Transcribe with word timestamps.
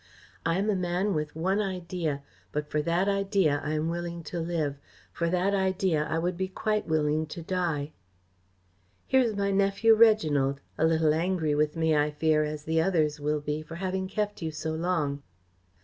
I 0.47 0.57
am 0.57 0.67
a 0.71 0.75
man 0.75 1.13
with 1.13 1.35
one 1.35 1.59
idea, 1.61 2.23
but 2.51 2.65
for 2.71 2.81
that 2.81 3.07
idea 3.07 3.61
I 3.63 3.73
am 3.73 3.87
willing 3.87 4.23
to 4.23 4.39
live; 4.39 4.79
for 5.13 5.29
that 5.29 5.53
idea 5.53 6.05
I 6.09 6.17
would 6.17 6.35
be 6.35 6.47
quite 6.47 6.87
willing 6.87 7.27
to 7.27 7.43
die. 7.43 7.91
Here 9.05 9.21
is 9.21 9.35
my 9.35 9.51
nephew 9.51 9.93
Reginald 9.93 10.59
a 10.75 10.85
little 10.87 11.13
angry 11.13 11.53
with 11.53 11.75
me, 11.75 11.95
I 11.95 12.09
fear, 12.09 12.43
as 12.43 12.63
the 12.63 12.81
others 12.81 13.19
will 13.19 13.41
be, 13.41 13.61
for 13.61 13.75
having 13.75 14.07
kept 14.07 14.41
you 14.41 14.49
so 14.49 14.71
long." 14.73 15.21